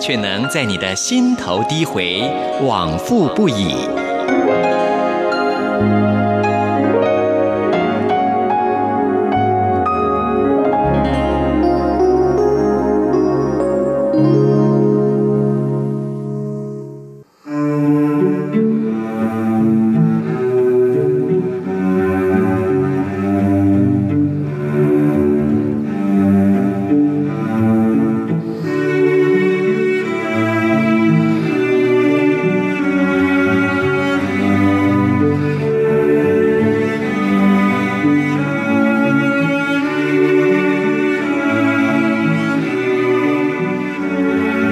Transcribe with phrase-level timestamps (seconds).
[0.00, 2.22] 却能在你的心头低回，
[2.62, 3.74] 往复不已。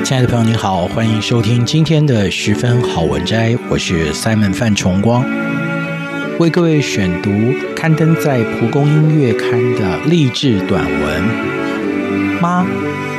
[0.09, 5.23] 亲爱的朋友，您好，欢迎收听今天的十分好文摘，我是 Simon 范崇光，
[6.39, 7.31] 为各位选读
[7.77, 11.23] 刊登在蒲公英月刊的励志短文
[12.41, 12.65] 《妈，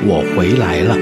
[0.04, 0.98] 我回来了》。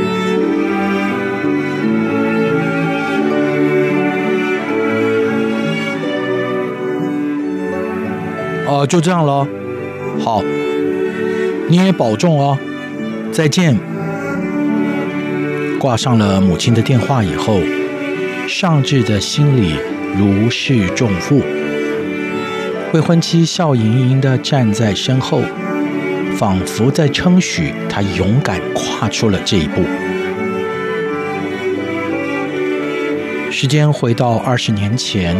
[8.70, 9.48] 哦，就这样了，
[10.20, 10.44] 好，
[11.70, 12.58] 你也保重哦，
[13.32, 13.87] 再见。
[15.80, 17.62] 挂上了母亲的电话以后，
[18.48, 19.76] 尚志的心里
[20.18, 21.44] 如释重负。
[22.94, 25.42] 未婚妻笑盈盈的站在身后，
[26.36, 29.84] 仿佛在称许他勇敢跨出了这一步。
[33.52, 35.36] 时间回到二十年前，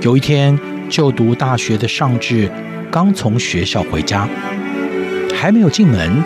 [0.00, 0.58] 有一天，
[0.88, 2.50] 就读大学的尚志
[2.90, 4.26] 刚从学校回家，
[5.34, 6.22] 还没有进门。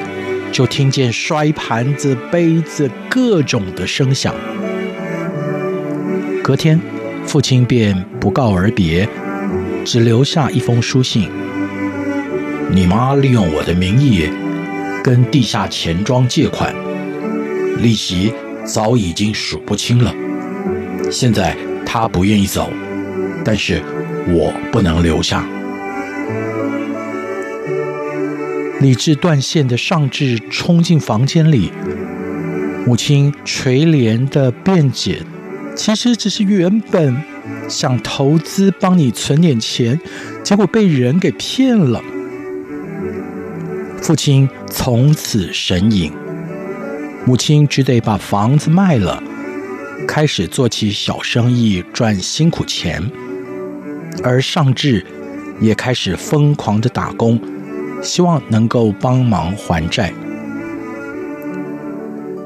[0.56, 4.34] 就听见摔盘子、杯子各种的声响。
[6.42, 6.80] 隔天，
[7.26, 9.06] 父亲便不告而别，
[9.84, 11.28] 只留下一封书信
[12.72, 14.30] ：“你妈利用我的名义
[15.04, 16.74] 跟地下钱庄借款，
[17.82, 18.32] 利息
[18.64, 20.10] 早已经数不清了。
[21.10, 22.72] 现在她不愿意走，
[23.44, 23.82] 但是
[24.26, 25.46] 我不能留下。”
[28.86, 31.72] 理智断线的尚志冲进房间里，
[32.86, 35.20] 母亲垂怜的辩解
[35.74, 37.20] ：“其实只是原本
[37.68, 40.00] 想投资帮你存点钱，
[40.44, 42.00] 结果被人给骗了。”
[44.00, 46.12] 父亲从此神隐，
[47.24, 49.20] 母亲只得把房子卖了，
[50.06, 53.02] 开始做起小生意赚辛苦钱，
[54.22, 55.04] 而尚志
[55.60, 57.40] 也开始疯狂的打工。
[58.02, 60.12] 希望能够帮忙还债。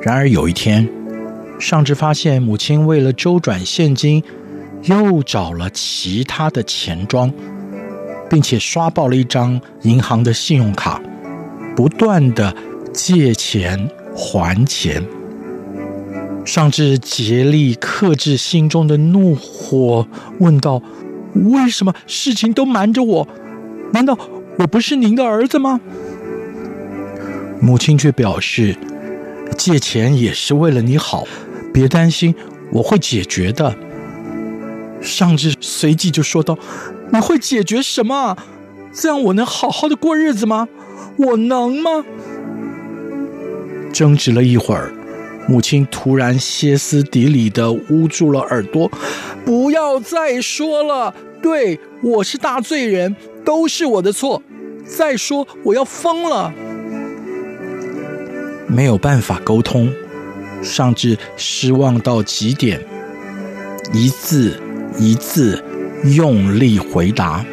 [0.01, 0.89] 然而有一天，
[1.59, 4.23] 尚志发现母亲为了周转现金，
[4.85, 7.31] 又找了其他的钱庄，
[8.31, 10.99] 并且刷爆了一张银行的信用卡，
[11.77, 12.55] 不断的
[12.95, 15.07] 借钱还钱。
[16.47, 20.07] 尚志竭力克制心中的怒火，
[20.39, 20.81] 问道
[21.53, 23.29] ：“为什么事情都瞒着我？
[23.93, 24.19] 难道？”
[24.61, 25.81] 我不是您的儿子吗？
[27.63, 28.77] 母亲却表示，
[29.57, 31.27] 借钱也是为了你好，
[31.73, 32.35] 别担心，
[32.71, 33.75] 我会解决的。
[35.01, 36.59] 尚志随即就说道
[37.11, 38.37] ：“你会解决什么？
[38.93, 40.69] 这样我能好好的过日子吗？
[41.17, 42.05] 我能吗？”
[43.95, 44.93] 争执了一会儿，
[45.49, 48.93] 母亲突然歇斯底里的捂住了耳朵
[49.43, 54.43] ：“不要再说了，对，我是大罪人，都是我的错。”
[54.97, 56.53] 再说我要疯了，
[58.67, 59.93] 没有办法沟通，
[60.63, 62.81] 尚志失望到极点，
[63.93, 64.61] 一字
[64.99, 65.63] 一字
[66.05, 67.45] 用力回答：“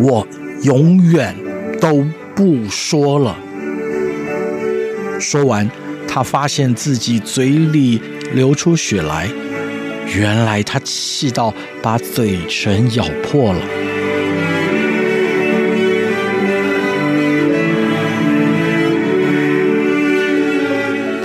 [0.00, 0.26] 我
[0.62, 1.36] 永远
[1.80, 2.04] 都
[2.34, 3.36] 不说了。”
[5.20, 5.70] 说完，
[6.08, 8.00] 他发现自己嘴里
[8.32, 9.28] 流出血来，
[10.06, 13.60] 原来他气到把嘴唇咬破了。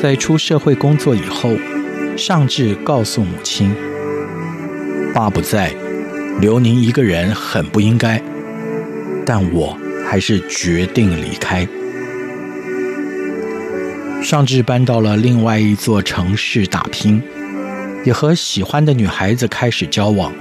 [0.02, 1.52] 在出社会工作以后，
[2.16, 3.76] 尚志告诉母亲
[5.14, 5.74] ：“爸不在，
[6.40, 8.22] 留您一个人很不应该，
[9.26, 11.68] 但我还是决定离开。”
[14.24, 17.22] 尚志搬到了另外一座城市打拼，
[18.06, 20.34] 也和喜欢的女孩子开始交往。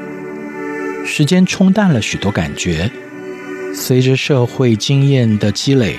[1.04, 2.88] 时间冲淡了许多感觉，
[3.74, 5.96] 随着社会经验的积累，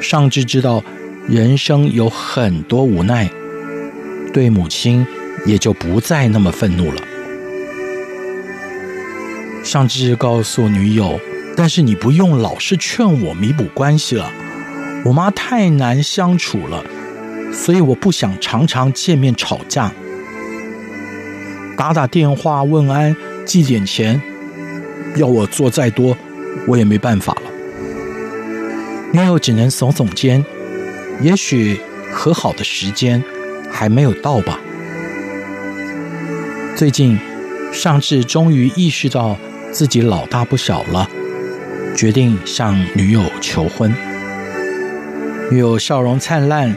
[0.00, 0.82] 尚志知道
[1.26, 3.30] 人生有很多无奈，
[4.32, 5.06] 对母亲
[5.46, 7.00] 也就不再那么愤怒了。
[9.62, 11.18] 尚志告诉女友
[11.56, 14.30] ：“但是你不用老是劝我弥补关系了，
[15.02, 16.84] 我妈太难相处了，
[17.50, 19.90] 所以我不想常常见面吵架。
[21.74, 23.16] 打打电话问安，
[23.46, 24.20] 寄点钱，
[25.16, 26.14] 要我做再多，
[26.68, 27.50] 我也没办法了。”
[29.10, 30.44] 女友只能耸耸肩，
[31.20, 31.80] 也许
[32.12, 33.22] 和好的时间
[33.70, 34.60] 还没有到吧。
[36.76, 37.18] 最近，
[37.72, 39.36] 尚志终于意识到。
[39.72, 41.10] 自己老大不小了，
[41.96, 43.92] 决定向女友求婚。
[45.50, 46.72] 女友笑容灿烂，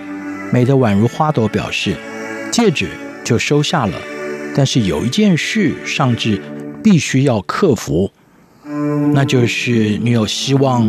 [0.51, 1.95] 美得宛如花朵，表示
[2.51, 2.87] 戒指
[3.23, 3.93] 就收下了。
[4.55, 6.41] 但是有一件事，尚志
[6.83, 8.11] 必须要克服，
[9.13, 10.87] 那就是女友希望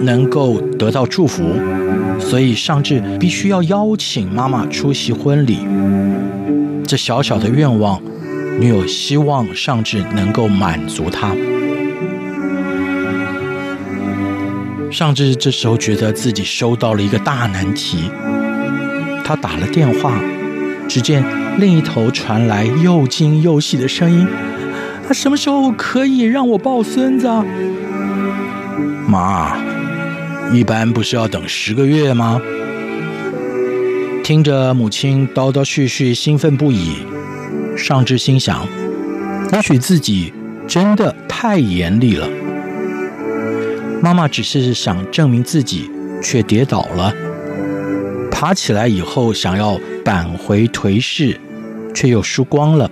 [0.00, 1.44] 能够得到祝福，
[2.18, 5.58] 所以尚志必须要邀请妈妈出席婚礼。
[6.86, 8.00] 这小小的愿望。
[8.58, 11.36] 女友希望尚志能够满足她。
[14.90, 18.10] 尚志这时候觉得自己收到了一个大难题，
[19.22, 20.18] 他打了电话，
[20.88, 21.22] 只见
[21.58, 24.26] 另一头传来又惊又喜的声音
[25.06, 27.44] ：“他什么时候可以让我抱孙子啊？”
[29.08, 29.56] 妈，
[30.52, 32.40] 一般不是要等十个月吗？
[34.24, 36.96] 听着母亲叨叨絮絮，兴奋不已。
[37.76, 38.66] 尚志心想，
[39.52, 40.32] 也许自己
[40.66, 42.28] 真的太严厉了。
[44.02, 45.88] 妈妈只是想证明自己，
[46.20, 47.14] 却跌倒了。
[48.30, 51.38] 爬起来以后，想要扳回颓势，
[51.94, 52.90] 却又输光了。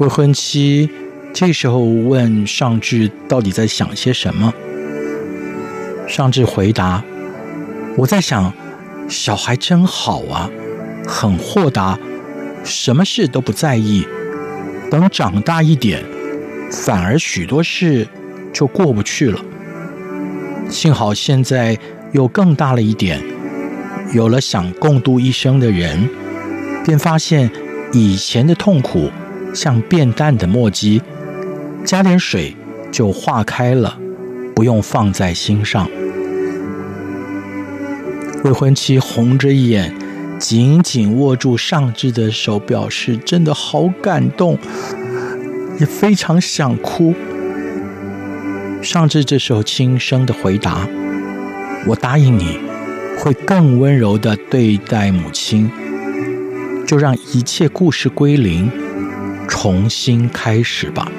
[0.00, 0.88] 未婚妻
[1.34, 4.54] 这时候问尚志：“到底在想些什么？”
[6.06, 7.02] 尚志回答
[7.98, 8.52] ：“我在想，
[9.08, 10.48] 小孩真好啊，
[11.06, 11.98] 很豁达。”
[12.64, 14.06] 什么事都不在意，
[14.90, 16.04] 等长大一点，
[16.70, 18.06] 反而许多事
[18.52, 19.40] 就过不去了。
[20.68, 21.78] 幸好现在
[22.12, 23.22] 又更大了一点，
[24.12, 26.08] 有了想共度一生的人，
[26.84, 27.50] 便发现
[27.92, 29.10] 以前的痛苦
[29.60, 31.02] 像变淡的墨迹，
[31.84, 32.54] 加点水
[32.92, 33.98] 就化开了，
[34.54, 35.90] 不用放在心上。
[38.44, 39.92] 未婚妻红着眼。
[40.38, 44.56] 紧紧握住尚志的手，表示真的好感动，
[45.80, 47.12] 也非常想哭。
[48.80, 50.86] 尚志这时候轻声的回答
[51.88, 52.60] ：“我答应你，
[53.18, 55.68] 会更温柔的对待母亲，
[56.86, 58.70] 就让一切故事归零，
[59.48, 61.10] 重新开始吧。”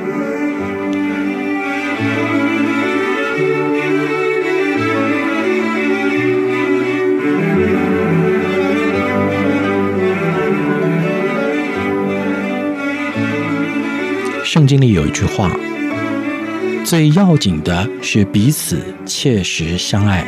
[14.43, 15.51] 圣经里有一句话
[16.83, 20.25] ：“最要紧的是彼此切实相爱，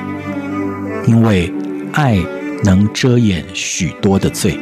[1.08, 1.52] 因为
[1.92, 2.20] 爱
[2.64, 4.56] 能遮掩许多的罪。”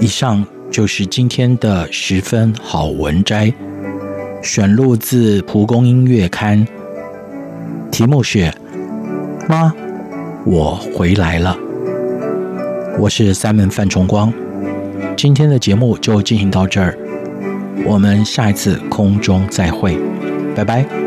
[0.00, 3.52] 以上就是今天的十分好文摘，
[4.42, 6.66] 选录自《蒲公英月刊》，
[7.90, 8.38] 题目是
[9.48, 9.72] 《妈，
[10.44, 11.56] 我回来了》。
[12.98, 14.32] 我是三门范崇光。
[15.16, 16.96] 今天的节目就进行到这儿，
[17.86, 19.98] 我们下一次空中再会，
[20.54, 21.05] 拜拜。